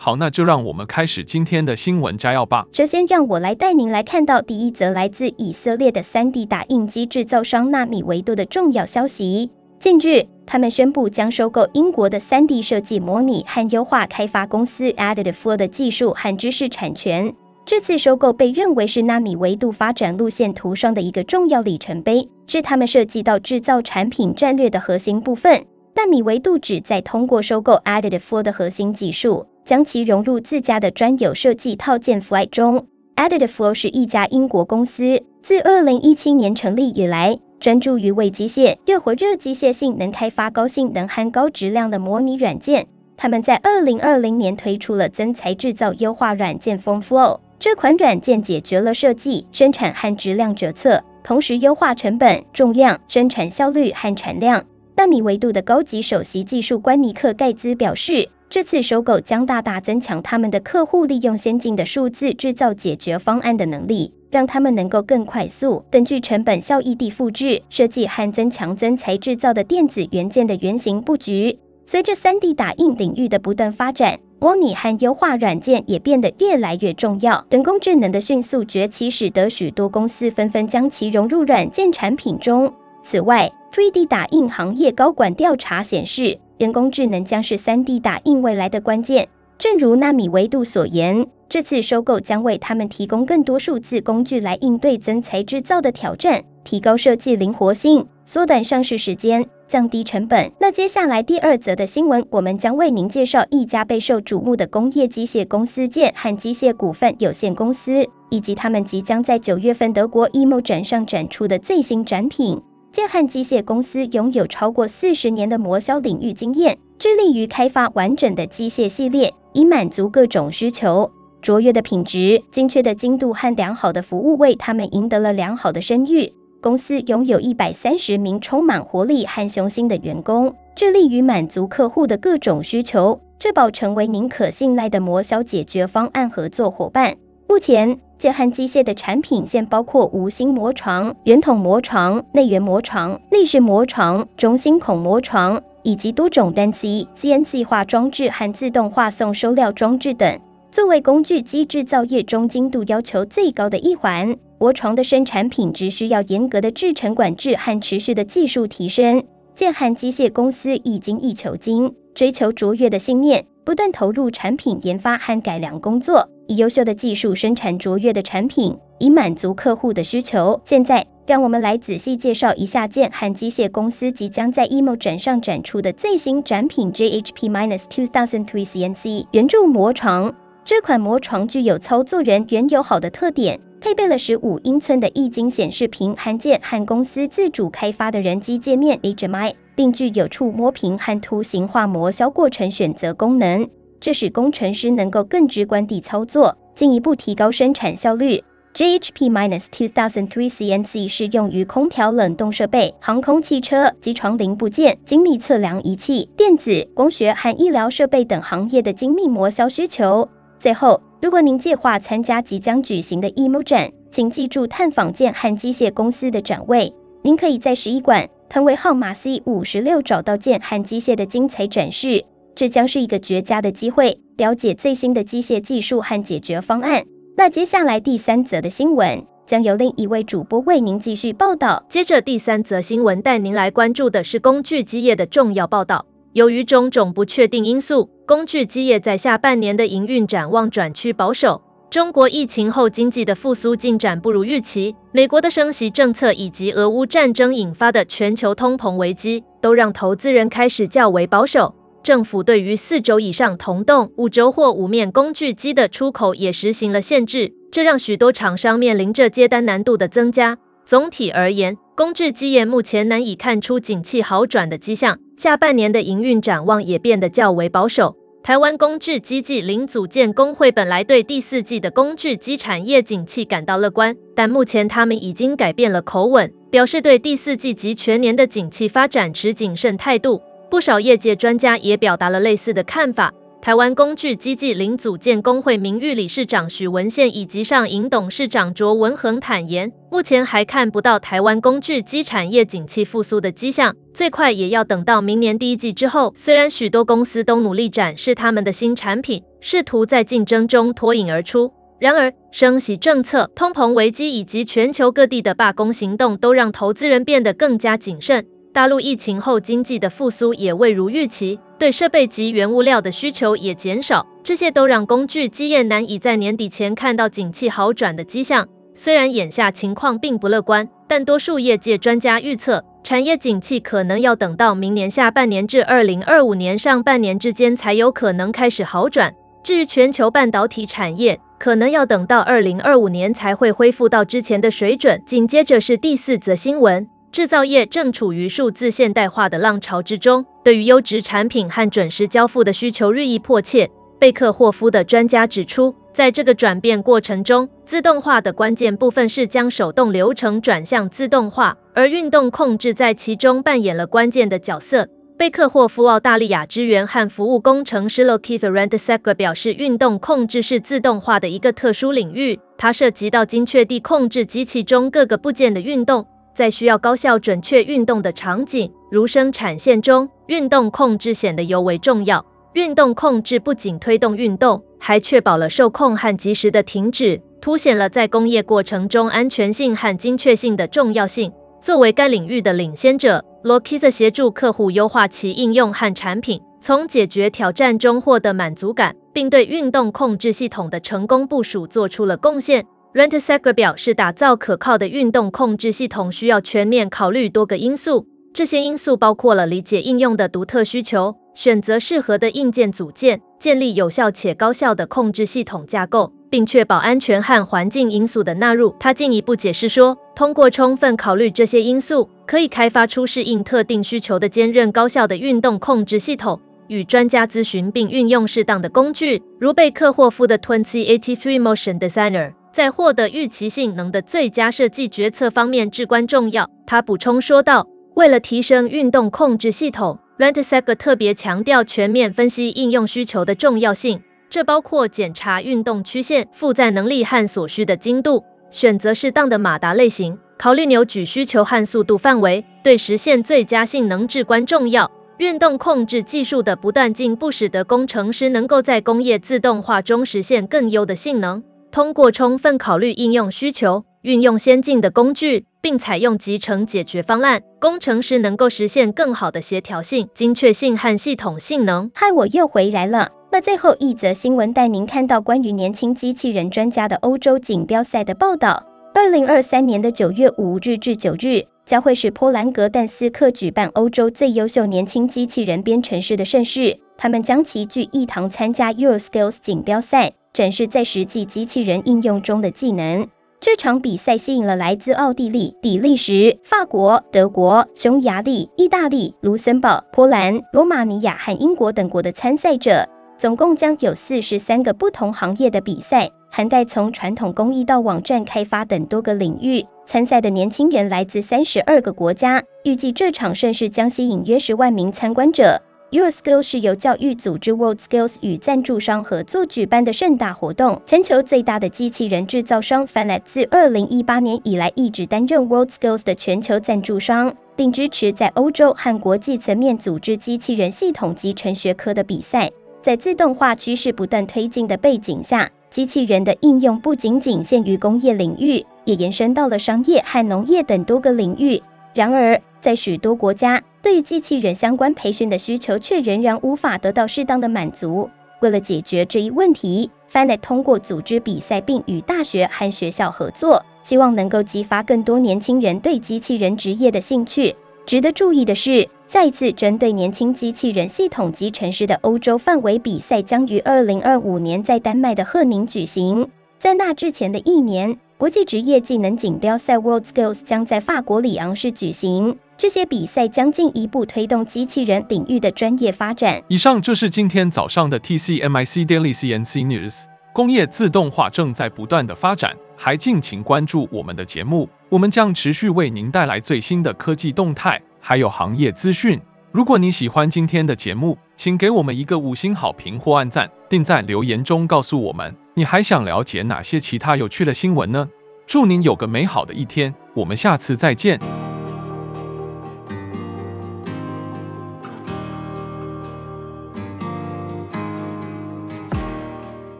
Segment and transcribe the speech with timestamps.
[0.00, 2.64] 好，那就让我们开始今天的新闻摘要吧。
[2.72, 9.50] 首先，让我来带您来看到第一则来自以色列的 3D 打印机制造商纳米维度的重要消息。
[9.80, 17.34] 近日，他们宣布将收购英国的 3D 设计模拟和优化开发公司 Additive Flow 的技术和知识产权。
[17.66, 25.64] 这次收购被认为是纳米维度发展路线图上的一个重要里程碑，是他们涉及到制造产品战略的核心部分。
[25.94, 29.44] 纳米维度旨在通过收购 Additive Flow 的核心技术。
[29.68, 32.86] 将其融入自家的专有设计套件 Fly 中。
[33.16, 42.86] Additive Flow 是一家英国公司，自2017年成立以来，专注于为机械、热活热机械性能开发高性能和高质量的模拟软件。
[43.18, 54.64] 他们在2020年推出了增材制造优化软件 Flow 这款软件解决了设计、生产和质量决策，同时优化成本、重量、生产效率和产量。
[54.98, 58.28] 纳米维度的高级首席技术官尼克盖兹表示。
[58.50, 71.58] 这次收购将大大增强他们的客户利用先进的数字制造解决方案的能力，让他们能够更快速、更具成本效益地复制、设计和增强增材制造的电子元件的原型布局。
[71.84, 77.44] 随着 3D 打印领域的不断发展，模拟和优化软件也变得越来越重要。
[77.50, 82.72] 人工智能的迅速崛起，使得许多公司纷纷将其融入软件产品中。
[83.02, 89.28] 此外，3D 打印行业高管调查显示，人工智能将是 3D 打印未来的关键。
[89.58, 100.52] 正如纳米维度所言，这次收购将为他们提供更多数字工具来应对增材制造的挑战，提高设计灵活性，缩短上市时间，降低成本。
[100.60, 112.62] 那接下来第二则的新闻，我们将为您介绍一家备受瞩目的工业机械公司——建汉机械股份有限公司，以及他们即将在九月份德国 EMO 展上展出的最新展品。
[112.92, 121.10] 建汉机械公司拥有超过四十年的磨削领域经验，致力于开发完整的机械系列，以满足各种需求。
[121.40, 126.32] 卓越的品质、精确的精度和良好的服务为他们赢得了良好的声誉。
[126.60, 137.16] 公司拥有一百三十名充满活力和雄心的员工，致力于满足客户的各种需求，确保成为您可信赖的磨削解决方案合作伙伴。
[137.46, 150.38] 目前，建汉机械的产品线包括无芯磨床、圆筒磨床、内圆磨床、立式磨床、中心孔磨床，以及多种单 C、CNC 化装置和自动化送收料装置等。
[150.72, 159.22] 作为工具机制造业中精度要求最高的一环，磨床的生产品质需要严格的制程管制和持续的技术提升。
[159.54, 166.26] 建汉机械公司以精益求精，追求卓越的信念，不断投入产品研发和改良工作。
[166.46, 170.58] 以优秀的技术生产卓越的产品，以满足客户的需求。
[170.64, 180.34] 现在，让我们来仔细介绍一下建汉机械公司即将在 EMO 展上展出的最新展品 JHP Minus 2003 CNC 圆柱磨床。
[180.64, 193.68] 这款磨床具有操作人员友好的特点，配备了十五英寸的液晶显示屏和建汉公司自主开发的人机界面 HMI，并具有触摸屏和图形化模削过程选择功能。
[194.00, 198.42] 这使工程师能够更直观地操作，进一步提高生产效率。
[198.74, 210.28] JHP minus 2,000 3 CNC 适用于空调冷冻设备、航空汽车、机床零部件、精密测量仪器、电子、光学和医疗设备等行业的精密模削需求。
[210.60, 216.92] 最后，如果您计划参加即将举行的 EMO 展，请记住探访建汉机械公司的展位。
[217.22, 222.24] 您可以在十一馆摊位号码 C 五十六找到建汉机械的精彩展示。
[222.54, 227.04] 这将是一个绝佳的机会，了解最新的机械技术和解决方案。
[227.36, 231.84] 那接下来第三则的新闻将由另一位主播为您继续报道。
[231.88, 236.06] 接着第三则新闻带您来关注的是工具机业的重要报道。
[236.38, 241.60] 由于种种不确定因素，工具机业在下半年的营运展望转趋保守。
[241.90, 251.74] 中国疫情后经济的复苏进展不如预期，美国的升息政策以及俄乌战争引发的全球通膨危机，都让投资人开始较为保守。
[252.04, 260.56] 政府对于四轴以上铜动五轴或五面工具机的出口也实行了限制，这让许多厂商面临着接单难度的增加。
[260.84, 268.16] 总体而言，工具机业目前难以看出景气好转的迹象，下半年的营运展望也变得较为保守。
[268.40, 280.40] 台湾工具机暨零组件工会本来对第四季的工具机产业景气感到乐观，但目前他们已经改变了口吻，表示对第四季及全年的景气发展持谨慎态度。
[280.70, 283.34] 不少业界专家也表达了类似的看法。
[283.68, 296.32] 台湾工具机暨零组件工会名誉理事长许文宪以及上银董事长卓文恒坦言，目前还看不到台湾工具机产业景气复苏的迹象，最快也要等到明年第一季之后。
[296.34, 301.70] 虽然许多公司都努力展示他们的新产品，试图在竞争中脱颖而出，
[302.00, 308.46] 然而升息政策、通膨危机以及全球各地的罢工行动都让投资人变得更加谨慎。
[308.72, 311.60] 大陆疫情后经济的复苏也未如预期。
[311.78, 318.66] 对设备及原物料的需求也减少，这些都让工具机业难以在年底前看到景气好转的迹象。
[318.94, 329.32] 虽然眼下情况并不乐观，但多数业界专家预测，产业景气可能要等到明年下半年至二零二五年上半年之间才有可能开始好转。
[329.62, 335.22] 至于全球半导体产业，可能要等到二零二五年才会恢复到之前的水准。
[335.24, 337.08] 紧接着是第四则新闻。
[337.30, 343.88] 制造业正处于数字现代化的浪潮之中，对于优质产品和准时交付的需求日益迫切。
[344.18, 355.06] 贝克霍夫的专家指出，在这个转变过程中，自动化的关键部分是将手动流程转向自动化，而运动控制在其中扮演了关键的角色。
[355.36, 366.26] 贝克霍夫澳大利亚支援和服务工程师 Lokeith Rentschler 表示，运动控制是自动化的一个特殊领域，它涉及到精确地控制机器中各个部件的运动。
[366.58, 372.44] 在需要高效准确运动的场景，如生产线中，运动控制显得尤为重要。
[372.72, 381.52] 运动控制不仅推动运动，还确保了受控和及时的停止，凸显了在工业过程中安全性和精确性的重要性。
[381.80, 392.84] 作为该领域的领先者，Lokisa 协助客户优化其应用和产品，从解决挑战中获得满足感，并对运动控制系统的成功部署做出了贡献。
[393.18, 398.28] Rentschler 表示，打造可靠的运动控制系统需要全面考虑多个因素。
[398.54, 408.94] 这些因素包括了理解应用的独特需求、选择适合的硬件组件、建立有效且高效的控制系统架构，并确保安全和环境因素的纳入。
[409.00, 416.60] 他进一步解释说，通过充分考虑这些因素，可以开发出适应特定需求的坚韧高效的运动控制系统。
[416.86, 422.52] 与专家咨询并运用适当的工具，如贝克霍夫的2083 Motion Designer。
[422.78, 427.84] 在获得预期性能的最佳设计决策方面至关重要，他补充说道。
[428.14, 445.10] 为了提升运动控制系统，Rentschler 特别强调全面分析应用需求的重要性，这包括检查运动曲线、负载能力和所需的精度，选择适当的马达类型，考虑扭矩需求和速度范围，对实现最佳性能至关重要。
[445.38, 451.60] 运动控制技术的不断进步，使得工程师能够在工业自动化中实现更优的性能。
[451.90, 462.10] 通过充分考虑应用需求，运用先进的工具，并采用集成解决方案，工程师能够实现更好的协调性、精确性和系统性能。
[462.14, 463.30] 嗨，我又回来了。
[463.50, 468.84] 那最后一则新闻带您看到关于年轻机器人专家的欧洲锦标赛的报道。
[469.14, 480.34] 二零二三年的九月五日至九日，将会是波兰格但斯克举办欧洲最优秀年轻机器人编程师的盛事，他们将齐聚一堂参加 EuroSkills 锦标赛。
[480.52, 483.26] 展示在实际机器人应用中的技能。
[483.60, 493.08] 这场比赛吸引了来自奥地利、比利时、法国、德国、匈牙利、意大利、卢森堡、波兰、罗马尼亚和英国等国的参赛者。
[493.36, 499.84] 总共将有四十三个不同行业的比赛，涵盖从传统工艺到网站开发等多个领域。
[500.06, 502.62] 参赛的年轻人来自三十二个国家。
[502.82, 505.80] 预计这场盛事将吸引约十万名参观者。
[506.10, 510.98] Your Skills 是由教育组织 WorldSkills 与赞助商合作举办的盛大活动。
[511.04, 522.70] 全球最大的机器人制造商 Fanuc 自2018年以来一直担任 WorldSkills 的全球赞助商，并支持在欧洲和国际层面组织机器人系统集成学科的比赛。
[523.02, 531.82] 在自动化趋势不断推进的背景下，机器人的应用不仅仅限于工业领域，也延伸到了商业和农业等多个领域。
[532.14, 538.30] 然而，在许多国家，对于机器人相关培训的需求却仍然无法得到适当的满足。
[538.60, 547.76] 为了解决这一问题，FANET 通过组织比赛并与大学和学校合作，希望能够激发更多年轻人对机器人职业的兴趣。
[548.06, 556.48] 值得注意的是，下一次针对年轻机器人系统集成师的欧洲范围比赛将于二零二五年在丹麦的赫宁举行。
[556.78, 562.56] 在那之前的一年，国际职业技能锦标赛 WorldSkills 将在法国里昂市举行。
[562.76, 566.62] 这些比赛将进一步推动机器人领域的专业发展。
[566.68, 570.22] 以上就是今天早上的 TCMIC Daily CNC News。
[570.52, 579.40] 工业自动化正在不断的发展，还敬请关注我们的节目，我们将持续为您带来最新的科技动态，还有行业资讯。
[579.72, 588.28] 如果你喜欢今天的节目，请给我们一个五星好评或按赞，并在留言中告诉我们你还想了解哪些其他有趣的新闻呢？
[588.64, 591.40] 祝您有个美好的一天，我们下次再见。